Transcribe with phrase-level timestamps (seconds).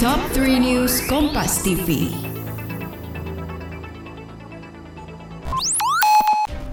[0.00, 2.08] Top 3 News Kompas TV.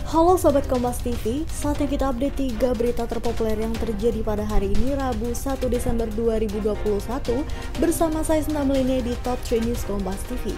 [0.08, 4.96] Halo Sobat Kompas TV, saatnya kita update 3 berita terpopuler yang terjadi pada hari ini
[4.96, 6.72] Rabu 1 Desember 2021
[7.84, 10.56] bersama saya Senda Melini di Top 3 News Kompas TV.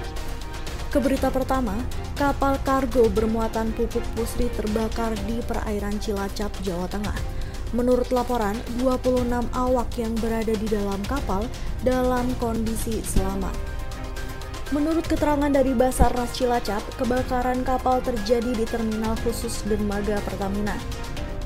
[0.93, 1.73] Ke berita pertama,
[2.21, 7.38] kapal kargo bermuatan pupuk pusri terbakar di perairan Cilacap, Jawa Tengah.
[7.69, 11.45] Menurut laporan, 26 awak yang berada di dalam kapal
[11.85, 13.53] dalam kondisi selamat.
[14.73, 20.77] Menurut keterangan dari Basarnas Cilacap, kebakaran kapal terjadi di terminal khusus dermaga Pertamina.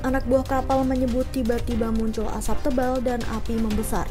[0.04, 4.08] Anak buah kapal menyebut tiba-tiba muncul asap tebal dan api membesar.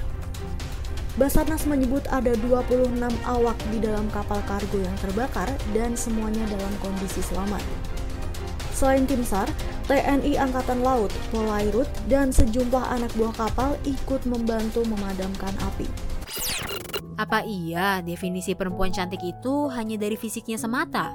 [1.21, 2.97] Basarnas menyebut ada 26
[3.29, 7.61] awak di dalam kapal kargo yang terbakar dan semuanya dalam kondisi selamat.
[8.73, 9.53] Selain tim SAR,
[9.93, 15.85] TNI Angkatan Laut, Polairut, dan sejumlah anak buah kapal ikut membantu memadamkan api.
[17.21, 21.13] Apa iya definisi perempuan cantik itu hanya dari fisiknya semata?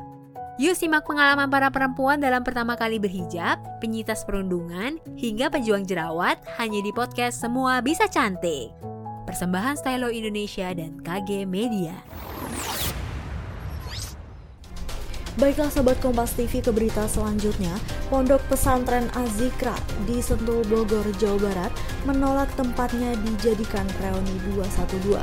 [0.61, 6.77] Yuk simak pengalaman para perempuan dalam pertama kali berhijab, penyitas perundungan, hingga pejuang jerawat hanya
[6.77, 8.69] di podcast Semua Bisa Cantik.
[9.25, 11.97] Persembahan Stylo Indonesia dan KG Media.
[15.37, 17.69] Baiklah Sobat Kompas TV ke berita selanjutnya,
[18.09, 19.77] Pondok Pesantren Azikra
[20.09, 21.69] di Sentul Bogor, Jawa Barat
[22.09, 25.21] menolak tempatnya dijadikan reuni 212.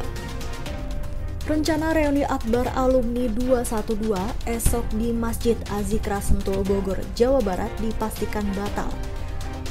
[1.50, 4.14] Rencana reuni Akbar Alumni 212
[4.46, 8.94] esok di Masjid Azikra Sentul Bogor, Jawa Barat dipastikan batal.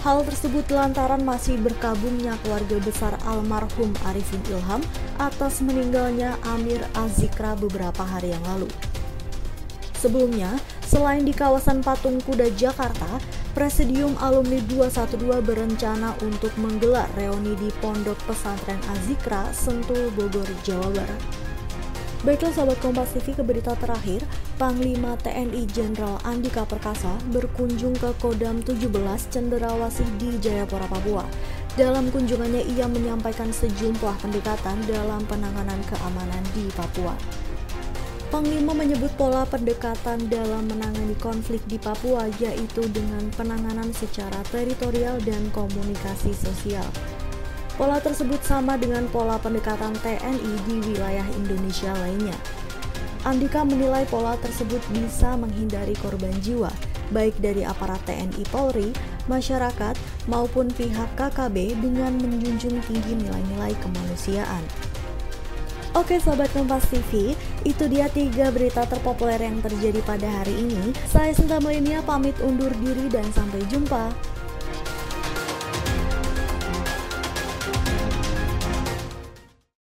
[0.04, 4.84] Hal tersebut lantaran masih berkabungnya keluarga besar almarhum Arifin Ilham
[5.24, 8.68] atas meninggalnya Amir Azikra beberapa hari yang lalu.
[10.04, 13.24] Sebelumnya, selain di kawasan Patung Kuda Jakarta,
[13.56, 21.22] Presidium Alumni 212 berencana untuk menggelar reuni di Pondok Pesantren Azikra, Sentul, Bogor, Jawa Barat.
[22.28, 24.28] Baiklah sahabat Kompas TV ke berita terakhir,
[24.60, 28.92] Panglima TNI Jenderal Andika Perkasa berkunjung ke Kodam 17
[29.32, 31.24] Cenderawasih di Jayapura, Papua.
[31.80, 37.16] Dalam kunjungannya ia menyampaikan sejumlah pendekatan dalam penanganan keamanan di Papua.
[38.34, 45.54] Panglima menyebut pola pendekatan dalam menangani konflik di Papua yaitu dengan penanganan secara teritorial dan
[45.54, 46.82] komunikasi sosial.
[47.78, 52.34] Pola tersebut sama dengan pola pendekatan TNI di wilayah Indonesia lainnya.
[53.22, 56.74] Andika menilai pola tersebut bisa menghindari korban jiwa,
[57.14, 58.90] baik dari aparat TNI Polri,
[59.30, 59.94] masyarakat,
[60.26, 64.66] maupun pihak KKB dengan menjunjung tinggi nilai-nilai kemanusiaan.
[65.94, 67.38] Oke Sobat Kompas TV,
[67.70, 70.90] itu dia tiga berita terpopuler yang terjadi pada hari ini.
[71.06, 74.10] Saya Sinta Melinia pamit undur diri dan sampai jumpa.